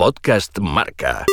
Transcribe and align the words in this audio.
Podcast 0.00 0.58
Marca. 0.60 1.26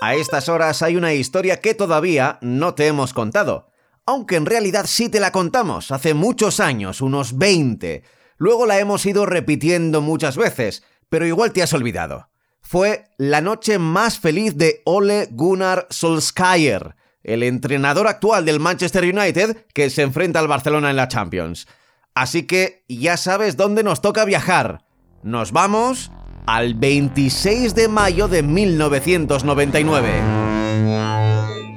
A 0.00 0.14
estas 0.14 0.48
horas 0.48 0.80
hay 0.82 0.94
una 0.94 1.12
historia 1.12 1.60
que 1.60 1.74
todavía 1.74 2.38
no 2.40 2.74
te 2.74 2.86
hemos 2.86 3.12
contado. 3.12 3.66
Aunque 4.06 4.36
en 4.36 4.46
realidad 4.46 4.84
sí 4.86 5.08
te 5.08 5.18
la 5.18 5.32
contamos 5.32 5.90
hace 5.90 6.14
muchos 6.14 6.60
años, 6.60 7.00
unos 7.00 7.36
20. 7.36 8.04
Luego 8.36 8.64
la 8.64 8.78
hemos 8.78 9.04
ido 9.06 9.26
repitiendo 9.26 10.02
muchas 10.02 10.36
veces, 10.36 10.84
pero 11.08 11.26
igual 11.26 11.52
te 11.52 11.64
has 11.64 11.72
olvidado. 11.72 12.28
Fue 12.60 13.06
la 13.18 13.40
noche 13.40 13.80
más 13.80 14.20
feliz 14.20 14.56
de 14.56 14.82
Ole 14.84 15.26
Gunnar 15.32 15.88
Solskjaer, 15.90 16.94
el 17.24 17.42
entrenador 17.42 18.06
actual 18.06 18.44
del 18.44 18.60
Manchester 18.60 19.02
United 19.02 19.66
que 19.74 19.90
se 19.90 20.02
enfrenta 20.02 20.38
al 20.38 20.46
Barcelona 20.46 20.90
en 20.90 20.96
la 20.96 21.08
Champions. 21.08 21.66
Así 22.14 22.44
que 22.44 22.84
ya 22.88 23.16
sabes 23.16 23.56
dónde 23.56 23.82
nos 23.82 24.00
toca 24.00 24.24
viajar. 24.24 24.84
Nos 25.24 25.52
vamos 25.52 26.12
al 26.44 26.74
26 26.74 27.74
de 27.74 27.88
mayo 27.88 28.28
de 28.28 28.42
1999. 28.42 30.10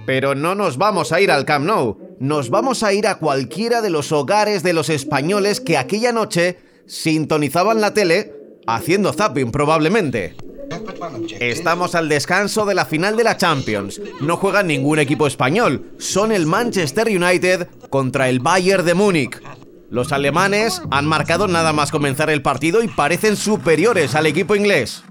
Pero 0.06 0.36
no 0.36 0.54
nos 0.54 0.78
vamos 0.78 1.14
a 1.14 1.22
ir 1.22 1.32
al 1.32 1.46
Camp 1.46 1.66
Nou, 1.66 1.98
nos 2.20 2.50
vamos 2.50 2.84
a 2.84 2.92
ir 2.92 3.08
a 3.08 3.20
cualquiera 3.20 3.82
de 3.82 3.90
los 3.90 4.12
hogares 4.12 4.64
de 4.64 4.74
los 4.74 4.90
españoles 4.90 5.62
que 5.62 5.78
aquella 5.78 6.12
noche 6.12 6.58
sintonizaban 6.88 7.80
la 7.80 7.94
tele 7.94 8.34
haciendo 8.68 9.14
zapping 9.14 9.54
probablemente. 9.54 10.36
Estamos 11.40 11.96
al 11.96 12.10
descanso 12.10 12.66
de 12.66 12.76
la 12.76 12.84
final 12.84 13.16
de 13.16 13.24
la 13.24 13.38
Champions. 13.38 14.02
No 14.20 14.36
juega 14.36 14.62
ningún 14.62 15.00
equipo 15.00 15.26
español. 15.26 15.94
Son 16.00 16.34
el 16.34 16.48
Manchester 16.48 17.08
United 17.08 17.70
contra 17.90 18.28
el 18.28 18.42
Bayern 18.42 18.86
de 18.86 18.94
Múnich. 18.94 19.40
Los 19.90 20.12
alemanes 20.12 20.82
han 20.92 21.06
marcado 21.06 21.48
nada 21.48 21.72
más 21.74 21.92
comenzar 21.92 22.30
el 22.30 22.42
partido 22.42 22.84
y 22.84 22.88
parecen 22.88 23.38
superiores 23.38 24.16
al 24.16 24.26
equipo 24.26 24.56
inglés. 24.56 25.04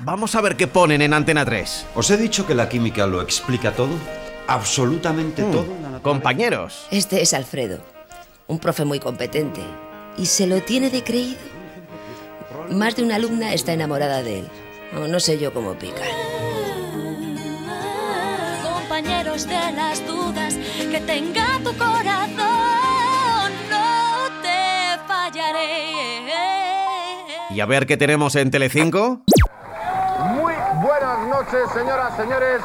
Vamos 0.00 0.34
a 0.34 0.40
ver 0.40 0.56
qué 0.56 0.66
ponen 0.66 1.02
en 1.02 1.12
Antena 1.12 1.44
3. 1.44 1.86
¿Os 1.94 2.10
he 2.10 2.16
dicho 2.16 2.46
que 2.46 2.54
la 2.54 2.68
química 2.68 3.06
lo 3.06 3.20
explica 3.22 3.72
todo? 3.72 3.90
Absolutamente 4.48 5.42
Mm, 5.42 5.50
todo. 5.52 5.66
Compañeros, 6.02 6.86
Este 6.90 7.20
es 7.22 7.34
Alfredo, 7.34 7.80
un 8.46 8.58
profe 8.58 8.84
muy 8.84 8.98
competente. 9.00 9.60
Y 10.16 10.26
se 10.26 10.46
lo 10.46 10.60
tiene 10.62 10.90
de 10.90 11.04
creído. 11.04 11.38
Más 12.70 12.96
de 12.96 13.02
una 13.04 13.16
alumna 13.16 13.52
está 13.54 13.72
enamorada 13.72 14.22
de 14.22 14.40
él. 14.40 14.48
O 14.96 15.06
no 15.06 15.20
sé 15.20 15.38
yo 15.38 15.52
cómo 15.52 15.74
pican. 15.74 16.08
compañeros 18.62 19.46
de 19.46 19.72
las 19.76 20.04
dudas 20.06 20.54
que 20.90 21.00
tenga 21.06 21.60
tu 21.62 21.72
corazón, 21.76 22.57
y 27.58 27.60
a 27.60 27.66
ver 27.66 27.88
qué 27.88 27.96
tenemos 27.96 28.36
en 28.36 28.52
Telecinco. 28.52 29.22
Muy 30.36 30.54
buenas 30.80 31.26
noches, 31.26 31.68
señoras, 31.74 32.16
señores. 32.16 32.62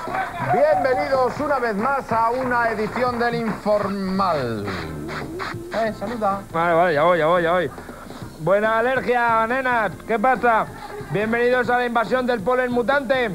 Bienvenidos 0.53 1.33
una 1.39 1.57
vez 1.57 1.75
más 1.75 2.11
a 2.11 2.29
una 2.29 2.69
edición 2.69 3.17
del 3.17 3.33
Informal. 3.33 4.67
Eh, 5.73 5.93
saluda. 5.97 6.41
Vale, 6.51 6.73
vale, 6.75 6.93
ya 6.93 7.01
voy, 7.01 7.17
ya 7.17 7.25
voy, 7.25 7.41
ya 7.41 7.51
voy. 7.53 7.71
Buena 8.41 8.77
alergia, 8.77 9.47
nenas. 9.47 9.93
¿Qué 10.07 10.19
pasa? 10.19 10.67
Bienvenidos 11.09 11.71
a 11.71 11.79
la 11.79 11.87
invasión 11.87 12.27
del 12.27 12.41
polen 12.41 12.71
mutante. 12.71 13.31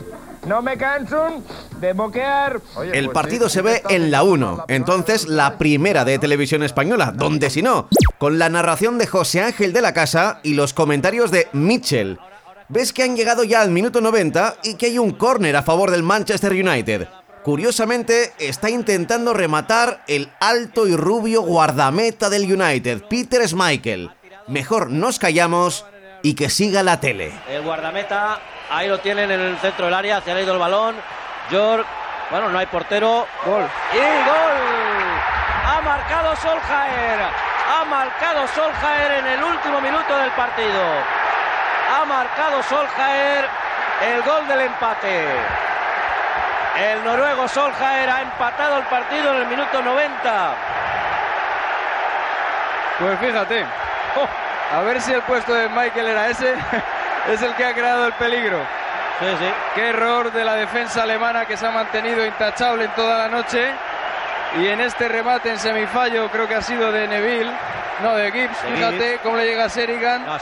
No 0.46 0.62
me 0.62 0.78
canso 0.78 1.42
de 1.80 1.92
boquear. 1.92 2.60
Oye, 2.76 2.98
El 2.98 3.06
pues 3.06 3.14
partido 3.14 3.48
sí, 3.48 3.54
se 3.54 3.62
ve 3.62 3.82
en 3.88 4.10
la 4.10 4.22
1, 4.22 4.64
entonces 4.68 5.26
la 5.28 5.58
primera 5.58 6.04
de 6.04 6.18
televisión 6.18 6.62
española, 6.62 7.12
donde 7.14 7.50
si 7.50 7.62
no, 7.62 7.88
con 8.18 8.38
la 8.38 8.48
narración 8.48 8.98
de 8.98 9.06
José 9.06 9.42
Ángel 9.42 9.72
de 9.72 9.82
la 9.82 9.94
Casa 9.94 10.40
y 10.42 10.54
los 10.54 10.74
comentarios 10.74 11.30
de 11.30 11.48
Mitchell. 11.52 12.18
Ves 12.68 12.92
que 12.92 13.02
han 13.02 13.16
llegado 13.16 13.44
ya 13.44 13.62
al 13.62 13.70
minuto 13.70 14.00
90 14.00 14.56
y 14.62 14.74
que 14.74 14.86
hay 14.86 14.98
un 14.98 15.12
córner 15.12 15.56
a 15.56 15.62
favor 15.62 15.90
del 15.90 16.02
Manchester 16.02 16.52
United. 16.52 17.08
Curiosamente, 17.42 18.34
está 18.38 18.68
intentando 18.68 19.32
rematar 19.32 20.02
el 20.06 20.28
alto 20.38 20.86
y 20.86 20.94
rubio 20.94 21.40
guardameta 21.42 22.28
del 22.28 22.52
United, 22.52 23.04
Peter 23.08 23.48
Schmeichel. 23.48 24.10
Mejor 24.48 24.90
nos 24.90 25.18
callamos 25.18 25.86
y 26.22 26.34
que 26.34 26.50
siga 26.50 26.82
la 26.82 27.00
tele. 27.00 27.32
El 27.48 27.62
guardameta, 27.62 28.40
ahí 28.70 28.88
lo 28.88 28.98
tienen 29.00 29.30
en 29.30 29.40
el 29.40 29.56
centro 29.58 29.86
del 29.86 29.94
área, 29.94 30.18
hacia 30.18 30.36
el 30.36 30.42
ido 30.42 30.52
el 30.52 30.58
balón. 30.58 30.96
York, 31.50 31.86
bueno, 32.30 32.50
no 32.50 32.58
hay 32.58 32.66
portero. 32.66 33.26
Gol. 33.44 33.68
Y 33.92 33.96
gol. 33.96 34.58
Ha 35.66 35.80
marcado 35.80 36.36
Soljaer. 36.36 37.20
Ha 37.20 37.84
marcado 37.84 38.46
Soljaer 38.48 39.12
en 39.12 39.26
el 39.26 39.42
último 39.42 39.80
minuto 39.80 40.18
del 40.18 40.30
partido. 40.32 40.82
Ha 41.94 42.04
marcado 42.04 42.62
Soljaer 42.62 43.48
el 44.02 44.22
gol 44.22 44.46
del 44.46 44.60
empate. 44.60 45.24
El 46.76 47.04
noruego 47.04 47.48
Soljaer 47.48 48.10
ha 48.10 48.20
empatado 48.22 48.78
el 48.78 48.84
partido 48.84 49.30
en 49.32 49.42
el 49.42 49.46
minuto 49.46 49.82
90. 49.82 50.54
Pues 52.98 53.18
fíjate. 53.20 53.64
Oh, 54.16 54.76
a 54.76 54.82
ver 54.82 55.00
si 55.00 55.12
el 55.12 55.22
puesto 55.22 55.54
de 55.54 55.68
Michael 55.70 56.08
era 56.08 56.28
ese. 56.28 56.54
es 57.28 57.40
el 57.40 57.54
que 57.54 57.64
ha 57.64 57.72
creado 57.72 58.06
el 58.06 58.12
peligro. 58.14 58.77
Sí, 59.20 59.26
sí. 59.38 59.50
Qué 59.74 59.88
error 59.88 60.32
de 60.32 60.44
la 60.44 60.54
defensa 60.54 61.02
alemana 61.02 61.44
que 61.44 61.56
se 61.56 61.66
ha 61.66 61.70
mantenido 61.70 62.24
intachable 62.24 62.84
en 62.84 62.90
toda 62.92 63.18
la 63.18 63.28
noche. 63.28 63.72
Y 64.60 64.66
en 64.66 64.80
este 64.80 65.08
remate 65.08 65.50
en 65.50 65.58
semifallo 65.58 66.28
creo 66.30 66.46
que 66.48 66.54
ha 66.54 66.62
sido 66.62 66.90
de 66.92 67.06
Neville. 67.08 67.50
No, 68.02 68.14
de 68.14 68.30
Gibbs. 68.30 68.62
De 68.62 68.76
Fíjate 68.76 69.08
Gibbs. 69.10 69.20
cómo 69.22 69.36
le 69.36 69.44
llega 69.46 69.64
a 69.64 69.68
Sheringham. 69.68 70.24
No, 70.24 70.38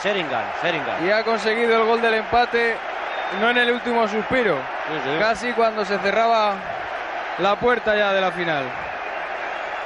y 1.06 1.10
ha 1.10 1.24
conseguido 1.24 1.76
el 1.80 1.86
gol 1.86 2.02
del 2.02 2.14
empate, 2.14 2.76
no 3.40 3.50
en 3.50 3.56
el 3.58 3.70
último 3.72 4.06
suspiro, 4.06 4.56
sí. 5.04 5.18
casi 5.18 5.52
cuando 5.54 5.84
se 5.84 5.98
cerraba 5.98 6.54
la 7.38 7.56
puerta 7.56 7.96
ya 7.96 8.12
de 8.12 8.20
la 8.20 8.30
final. 8.30 8.64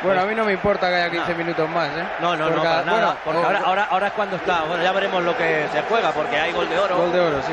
Bueno, 0.03 0.23
a 0.23 0.25
mí 0.25 0.35
no 0.35 0.45
me 0.45 0.53
importa 0.53 0.89
que 0.89 0.95
haya 0.97 1.11
15 1.11 1.33
No. 1.33 1.39
minutos 1.39 1.69
más, 1.69 1.89
¿eh? 1.89 2.05
No, 2.21 2.35
no, 2.37 2.49
no, 2.49 2.63
para 2.63 2.83
nada. 2.83 2.85
bueno, 2.93 3.17
porque 3.25 3.39
ahora, 3.47 3.61
ahora, 3.65 3.89
ahora 3.91 4.07
es 4.07 4.13
cuando 4.15 4.37
está. 4.37 4.63
Bueno, 4.63 4.83
ya 4.83 4.93
veremos 4.93 5.23
lo 5.23 5.37
que 5.37 5.69
se 5.73 5.83
juega, 5.83 6.11
porque 6.13 6.39
hay 6.41 6.53
gol 6.53 6.69
de 6.71 6.79
oro. 6.79 6.97
Gol 6.97 7.13
de 7.13 7.21
oro, 7.21 7.43
sí. 7.43 7.53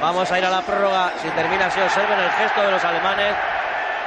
Vamos 0.00 0.30
a 0.32 0.38
ir 0.38 0.44
a 0.44 0.50
la 0.50 0.60
prórroga. 0.62 1.12
Si 1.22 1.28
termina 1.30 1.66
así, 1.66 1.80
observen 1.80 2.18
el 2.18 2.30
gesto 2.32 2.62
de 2.62 2.70
los 2.72 2.84
alemanes 2.84 3.34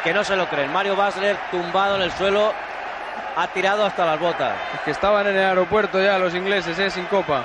que 0.04 0.14
no 0.14 0.24
se 0.24 0.36
lo 0.36 0.48
creen. 0.48 0.72
Mario 0.74 0.96
Basler 0.98 1.38
tumbado 1.50 1.96
en 1.96 2.02
el 2.02 2.12
suelo, 2.12 2.54
ha 3.38 3.48
tirado 3.48 3.86
hasta 3.86 4.06
las 4.06 4.20
botas. 4.20 4.52
Es 4.76 4.82
que 4.82 4.92
estaban 4.92 5.26
en 5.28 5.38
el 5.38 5.46
aeropuerto 5.46 6.02
ya 6.02 6.18
los 6.20 6.36
ingleses, 6.36 6.78
¿eh? 6.80 6.90
Sin 6.90 7.06
copa. 7.06 7.42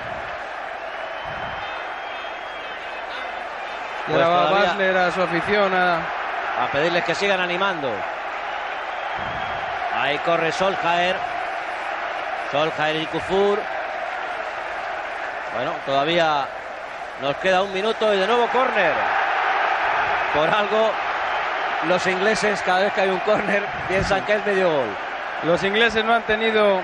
Y 4.09 4.11
Pues 4.13 4.23
ahora 4.25 4.37
va 4.37 4.49
todavía- 4.49 4.69
Basler 4.71 4.97
a 4.97 5.11
su 5.13 5.23
afición 5.23 5.73
a... 5.75 5.97
A 6.65 6.67
pedirles 6.71 7.05
que 7.05 7.15
sigan 7.15 7.41
animando. 7.41 7.89
Ahí 9.95 10.19
corre 10.19 10.53
Soljaer. 10.53 11.17
Soljaer 12.51 12.97
y 12.97 13.07
Kufur. 13.07 13.59
Bueno, 15.55 15.73
todavía 15.85 16.47
nos 17.21 17.37
queda 17.37 17.63
un 17.63 17.73
minuto 17.73 18.13
y 18.15 18.19
de 18.19 18.27
nuevo 18.27 18.47
córner. 18.49 18.93
Por 20.35 20.49
algo, 20.49 20.91
los 21.89 22.07
ingleses 22.07 22.63
cada 22.63 22.81
vez 22.81 22.93
que 22.95 23.03
hay 23.03 23.11
un 23.11 23.19
córner 23.21 23.65
piensan 23.89 24.25
que 24.25 24.35
es 24.35 24.47
medio 24.47 24.71
gol. 24.71 24.97
Los 25.45 25.63
ingleses 25.63 26.05
no 26.05 26.15
han 26.15 26.23
tenido 26.23 26.81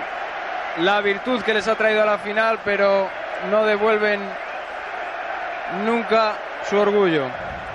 la 0.77 1.01
virtud 1.01 1.41
que 1.41 1.53
les 1.53 1.67
ha 1.67 1.75
traído 1.75 2.03
a 2.03 2.05
la 2.05 2.17
final, 2.19 2.59
pero 2.63 3.09
no 3.49 3.65
devuelven 3.65 4.21
nunca 5.85 6.33
su 6.69 6.77
orgullo. 6.77 7.25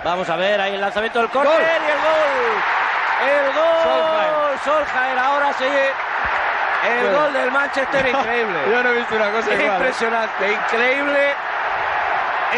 Vamos 0.05 0.28
a 0.28 0.37
ver 0.37 0.61
ahí 0.61 0.75
el 0.75 0.81
lanzamiento 0.81 1.19
del 1.21 1.31
córner 1.31 1.53
¡Gol! 1.53 1.62
y 1.62 1.91
el 1.91 1.99
gol. 1.99 2.74
El 3.22 3.52
gol. 3.52 3.82
Solskjaer. 3.84 4.58
Solskjaer 4.64 5.19
ahora 5.19 5.52
sí. 5.54 5.64
El 5.64 7.02
Bueno. 7.04 7.19
gol 7.19 7.32
del 7.32 7.50
Manchester 7.50 8.06
increíble. 8.14 8.58
Yo 8.70 8.82
no 8.82 8.91
he 8.91 8.94
visto 8.94 9.14
una 9.14 9.30
cosa 9.30 9.54
igual. 9.54 9.60
¿eh? 9.60 9.66
Impresionante, 9.75 10.52
increíble. 10.52 11.34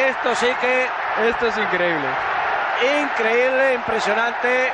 Esto 0.09 0.35
sí 0.35 0.55
que 0.61 0.89
Esto 1.29 1.47
es 1.47 1.57
increíble. 1.59 2.07
increíble, 3.03 3.75
impresionante. 3.75 4.73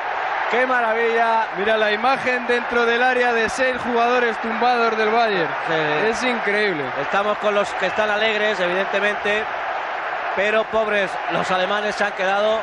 Qué 0.50 0.66
maravilla. 0.66 1.46
Mira 1.56 1.76
la 1.78 1.92
imagen 1.92 2.46
dentro 2.46 2.84
del 2.84 3.02
área 3.02 3.32
de 3.32 3.48
seis 3.48 3.74
jugadores 3.84 4.36
tumbados 4.42 4.96
del 4.98 5.10
Bayern. 5.10 5.48
Sí. 5.68 6.08
Es 6.08 6.22
increíble. 6.24 6.84
Estamos 7.00 7.38
con 7.38 7.54
los 7.54 7.68
que 7.74 7.86
están 7.86 8.10
alegres, 8.10 8.58
evidentemente. 8.60 9.44
Pero 10.36 10.64
pobres, 10.64 11.10
los 11.30 11.50
alemanes 11.50 11.94
se 11.94 12.04
han 12.04 12.12
quedado. 12.12 12.58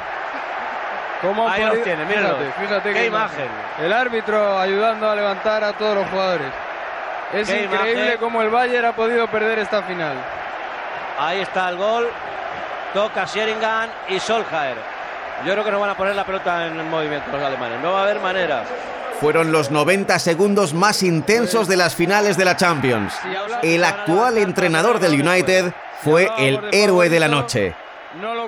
¿Cómo 1.21 1.47
Ahí 1.49 1.63
los 1.63 1.75
mírenlos. 1.75 2.07
Fíjate, 2.07 2.61
fíjate 2.61 2.93
Qué 2.93 3.05
imagen. 3.07 3.47
El 3.81 3.91
árbitro 3.91 4.57
ayudando 4.57 5.09
a 5.09 5.15
levantar 5.15 5.63
a 5.63 5.73
todos 5.73 5.95
los 5.95 6.07
jugadores. 6.09 6.47
Es 7.33 7.47
Qué 7.47 7.63
increíble 7.63 8.03
imagen. 8.03 8.17
cómo 8.19 8.41
el 8.41 8.49
Bayern 8.49 8.85
ha 8.85 8.95
podido 8.95 9.27
perder 9.27 9.59
esta 9.59 9.83
final. 9.83 10.15
Ahí 11.19 11.41
está 11.41 11.69
el 11.69 11.75
gol. 11.75 12.07
Toca 12.93 13.25
Sheringham 13.25 13.89
y 14.07 14.19
Solskjaer. 14.19 14.77
Yo 15.45 15.53
creo 15.53 15.63
que 15.63 15.71
no 15.71 15.79
van 15.79 15.91
a 15.91 15.95
poner 15.95 16.15
la 16.15 16.25
pelota 16.25 16.65
en 16.67 16.89
movimiento 16.89 17.31
los 17.31 17.41
alemanes. 17.41 17.79
No 17.81 17.93
va 17.93 17.99
a 17.99 18.03
haber 18.03 18.19
maneras. 18.19 18.67
Fueron 19.19 19.51
los 19.51 19.69
90 19.69 20.17
segundos 20.19 20.73
más 20.73 21.03
intensos 21.03 21.67
de 21.67 21.75
las 21.75 21.93
finales 21.93 22.37
de 22.37 22.45
la 22.45 22.55
Champions. 22.55 23.13
El 23.61 23.83
actual 23.83 24.37
entrenador 24.37 24.99
del 24.99 25.21
United 25.21 25.73
fue 26.01 26.29
el 26.37 26.59
héroe 26.71 27.09
de 27.09 27.19
la 27.19 27.27
noche. 27.27 27.75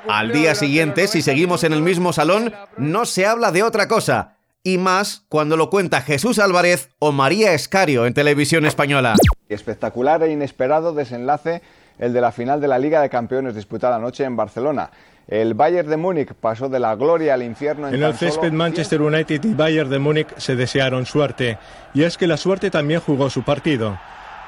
Al 0.08 0.32
día 0.32 0.56
siguiente, 0.56 1.08
si 1.08 1.22
seguimos 1.22 1.64
en 1.64 1.74
el 1.74 1.82
mismo 1.82 2.14
salón, 2.14 2.54
no 2.78 3.06
se 3.06 3.26
habla 3.26 3.52
de 3.52 3.64
otra 3.64 3.88
cosa. 3.88 4.36
Y 4.64 4.78
más 4.78 5.26
cuando 5.28 5.58
lo 5.58 5.70
cuenta 5.70 6.02
Jesús 6.02 6.38
Álvarez 6.38 6.90
o 7.00 7.12
María 7.12 7.54
Escario 7.54 8.06
en 8.06 8.14
televisión 8.14 8.66
española. 8.66 9.16
Espectacular 9.50 10.22
e 10.24 10.32
inesperado 10.32 10.94
desenlace 10.94 11.62
el 11.98 12.14
de 12.14 12.22
la 12.22 12.32
final 12.32 12.62
de 12.62 12.68
la 12.68 12.78
Liga 12.78 13.02
de 13.02 13.10
Campeones 13.10 13.56
disputada 13.56 13.96
anoche 13.96 14.24
en 14.24 14.36
Barcelona. 14.36 14.92
El 15.28 15.54
Bayern 15.54 15.90
de 15.90 15.98
Múnich 15.98 16.34
pasó 16.34 16.68
de 16.68 16.80
la 16.80 16.96
gloria 16.96 17.36
al 17.36 17.44
infierno 17.44 17.88
en, 17.88 17.96
en 17.96 18.04
el 18.04 18.14
césped 18.16 18.52
Manchester 18.52 19.02
United 19.02 19.44
y 19.44 19.54
Bayern 19.54 19.90
de 19.90 20.00
Múnich 20.00 20.28
se 20.38 20.56
desearon 20.56 21.06
suerte. 21.06 21.58
Y 21.94 22.04
es 22.04 22.18
que 22.18 22.28
la 22.28 22.38
suerte 22.38 22.70
también 22.70 23.00
jugó 23.00 23.30
su 23.30 23.44
partido. 23.44 23.98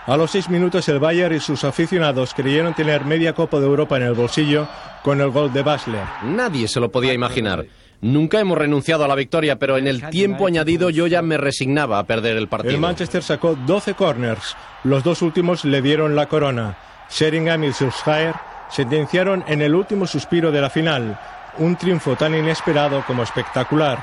A 0.05 0.17
los 0.17 0.31
seis 0.31 0.49
minutos 0.49 0.89
el 0.89 0.99
Bayern 0.99 1.33
y 1.33 1.39
sus 1.39 1.63
aficionados 1.63 2.33
creyeron 2.33 2.73
tener 2.73 3.05
media 3.05 3.31
Copa 3.33 3.59
de 3.59 3.65
Europa 3.65 3.95
en 3.95 4.03
el 4.03 4.13
bolsillo 4.13 4.67
con 5.01 5.21
el 5.21 5.29
gol 5.29 5.53
de 5.53 5.63
Basler. 5.63 6.03
Nadie 6.23 6.67
se 6.67 6.81
lo 6.81 6.91
podía 6.91 7.13
imaginar. 7.13 7.65
Nunca 8.01 8.41
hemos 8.41 8.57
renunciado 8.57 9.05
a 9.05 9.07
la 9.07 9.15
victoria, 9.15 9.57
pero 9.57 9.77
en 9.77 9.87
el 9.87 10.09
tiempo 10.09 10.45
añadido 10.45 10.89
yo 10.89 11.07
ya 11.07 11.21
me 11.21 11.37
resignaba 11.37 11.99
a 11.99 12.03
perder 12.03 12.35
el 12.35 12.49
partido. 12.49 12.73
El 12.73 12.81
Manchester 12.81 13.23
sacó 13.23 13.55
12 13.55 13.93
corners. 13.93 14.57
Los 14.83 15.05
dos 15.05 15.21
últimos 15.21 15.63
le 15.63 15.81
dieron 15.81 16.17
la 16.17 16.25
corona. 16.25 16.77
Sheringham 17.09 17.63
y 17.63 17.71
Solskjaer 17.71 18.35
sentenciaron 18.69 19.45
en 19.47 19.61
el 19.61 19.73
último 19.73 20.05
suspiro 20.05 20.51
de 20.51 20.59
la 20.59 20.69
final. 20.69 21.17
Un 21.59 21.77
triunfo 21.77 22.17
tan 22.17 22.35
inesperado 22.35 23.05
como 23.07 23.23
espectacular. 23.23 23.99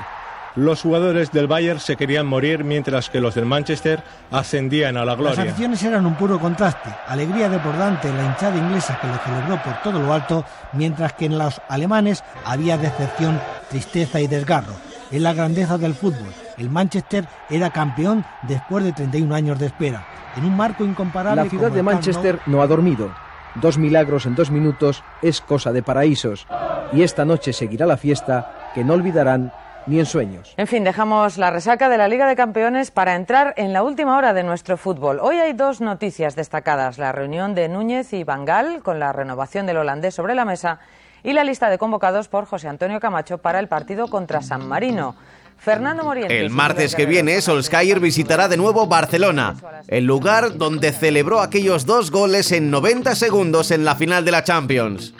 Los 0.55 0.81
jugadores 0.81 1.31
del 1.31 1.47
Bayern 1.47 1.79
se 1.79 1.95
querían 1.95 2.27
morir 2.27 2.65
mientras 2.65 3.09
que 3.09 3.21
los 3.21 3.35
del 3.35 3.45
Manchester 3.45 4.03
ascendían 4.31 4.97
a 4.97 5.05
la 5.05 5.15
gloria. 5.15 5.37
Las 5.37 5.47
aficiones 5.47 5.81
eran 5.83 6.05
un 6.05 6.15
puro 6.15 6.39
contraste. 6.39 6.89
Alegría 7.07 7.47
desbordante 7.47 8.09
en 8.09 8.17
la 8.17 8.25
hinchada 8.25 8.57
inglesa 8.57 8.99
que 8.99 9.07
lo 9.07 9.17
celebró 9.19 9.63
por 9.63 9.81
todo 9.81 10.01
lo 10.01 10.13
alto, 10.13 10.43
mientras 10.73 11.13
que 11.13 11.25
en 11.25 11.37
los 11.37 11.61
alemanes 11.69 12.23
había 12.43 12.77
decepción, 12.77 13.39
tristeza 13.69 14.19
y 14.19 14.27
desgarro. 14.27 14.73
Es 15.09 15.21
la 15.21 15.33
grandeza 15.33 15.77
del 15.77 15.93
fútbol. 15.93 16.33
El 16.57 16.69
Manchester 16.69 17.27
era 17.49 17.69
campeón 17.69 18.25
después 18.43 18.83
de 18.83 18.91
31 18.91 19.33
años 19.33 19.57
de 19.57 19.67
espera, 19.67 20.05
en 20.35 20.43
un 20.43 20.57
marco 20.57 20.83
incomparable. 20.83 21.43
La 21.43 21.49
ciudad 21.49 21.71
de 21.71 21.83
Manchester 21.83 22.39
no 22.45 22.61
ha 22.61 22.67
dormido. 22.67 23.09
Dos 23.55 23.77
milagros 23.77 24.25
en 24.25 24.35
dos 24.35 24.51
minutos 24.51 25.03
es 25.21 25.39
cosa 25.39 25.71
de 25.71 25.81
paraísos. 25.81 26.45
Y 26.93 27.03
esta 27.03 27.23
noche 27.23 27.53
seguirá 27.53 27.85
la 27.85 27.97
fiesta 27.97 28.71
que 28.73 28.83
no 28.83 28.93
olvidarán 28.93 29.51
ni 29.87 29.99
en 29.99 30.05
sueños. 30.05 30.53
En 30.57 30.67
fin, 30.67 30.83
dejamos 30.83 31.37
la 31.37 31.51
resaca 31.51 31.89
de 31.89 31.97
la 31.97 32.07
Liga 32.07 32.27
de 32.27 32.35
Campeones 32.35 32.91
para 32.91 33.15
entrar 33.15 33.53
en 33.57 33.73
la 33.73 33.83
última 33.83 34.17
hora 34.17 34.33
de 34.33 34.43
nuestro 34.43 34.77
fútbol. 34.77 35.19
Hoy 35.21 35.37
hay 35.37 35.53
dos 35.53 35.81
noticias 35.81 36.35
destacadas, 36.35 36.97
la 36.97 37.11
reunión 37.11 37.55
de 37.55 37.69
Núñez 37.69 38.13
y 38.13 38.23
Bangal 38.23 38.81
con 38.83 38.99
la 38.99 39.13
renovación 39.13 39.65
del 39.65 39.77
holandés 39.77 40.15
sobre 40.15 40.35
la 40.35 40.45
mesa 40.45 40.79
y 41.23 41.33
la 41.33 41.43
lista 41.43 41.69
de 41.69 41.77
convocados 41.77 42.27
por 42.27 42.45
José 42.45 42.67
Antonio 42.67 42.99
Camacho 42.99 43.37
para 43.37 43.59
el 43.59 43.67
partido 43.67 44.07
contra 44.07 44.41
San 44.41 44.67
Marino. 44.67 45.15
Fernando 45.57 46.03
Morientes. 46.03 46.41
El 46.41 46.49
martes 46.49 46.95
que 46.95 47.05
viene, 47.05 47.39
Solskjaer 47.39 47.99
visitará 47.99 48.47
de 48.47 48.57
nuevo 48.57 48.87
Barcelona, 48.87 49.55
el 49.87 50.05
lugar 50.05 50.57
donde 50.57 50.91
celebró 50.91 51.39
aquellos 51.39 51.85
dos 51.85 52.09
goles 52.09 52.51
en 52.51 52.71
90 52.71 53.13
segundos 53.13 53.69
en 53.69 53.85
la 53.85 53.93
final 53.93 54.25
de 54.25 54.31
la 54.31 54.43
Champions. 54.43 55.13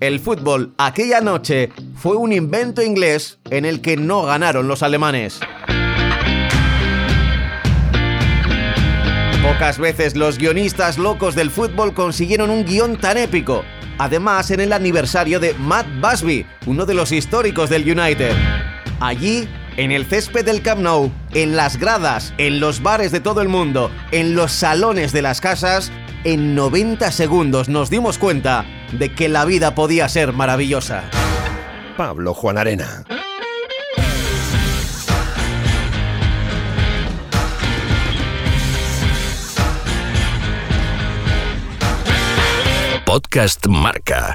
El 0.00 0.20
fútbol 0.20 0.74
aquella 0.78 1.20
noche 1.20 1.70
fue 1.96 2.14
un 2.14 2.32
invento 2.32 2.82
inglés 2.82 3.40
en 3.50 3.64
el 3.64 3.80
que 3.80 3.96
no 3.96 4.22
ganaron 4.22 4.68
los 4.68 4.84
alemanes. 4.84 5.40
Pocas 9.42 9.78
veces 9.80 10.14
los 10.14 10.38
guionistas 10.38 10.98
locos 10.98 11.34
del 11.34 11.50
fútbol 11.50 11.94
consiguieron 11.94 12.48
un 12.48 12.64
guion 12.64 12.96
tan 12.96 13.16
épico. 13.16 13.64
Además, 13.98 14.52
en 14.52 14.60
el 14.60 14.72
aniversario 14.72 15.40
de 15.40 15.54
Matt 15.54 15.88
Busby, 16.00 16.46
uno 16.66 16.86
de 16.86 16.94
los 16.94 17.10
históricos 17.10 17.68
del 17.68 17.82
United. 17.82 18.36
Allí, 19.00 19.48
en 19.76 19.90
el 19.90 20.06
césped 20.06 20.44
del 20.44 20.62
Camp 20.62 20.80
Nou, 20.80 21.10
en 21.34 21.56
las 21.56 21.76
gradas, 21.76 22.32
en 22.38 22.60
los 22.60 22.84
bares 22.84 23.10
de 23.10 23.18
todo 23.18 23.42
el 23.42 23.48
mundo, 23.48 23.90
en 24.12 24.36
los 24.36 24.52
salones 24.52 25.12
de 25.12 25.22
las 25.22 25.40
casas, 25.40 25.90
en 26.22 26.54
90 26.54 27.10
segundos 27.10 27.68
nos 27.68 27.90
dimos 27.90 28.18
cuenta 28.18 28.64
de 28.92 29.14
que 29.14 29.28
la 29.28 29.44
vida 29.44 29.74
podía 29.74 30.08
ser 30.08 30.32
maravillosa. 30.32 31.04
Pablo 31.96 32.34
Juan 32.34 32.58
Arena. 32.58 33.04
Podcast 43.04 43.66
Marca. 43.68 44.32